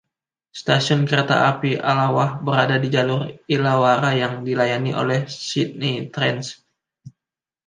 [0.59, 6.47] Stasiun kereta api Allawah berada di jalur Illawarra yang dilayani oleh Sydney Trains.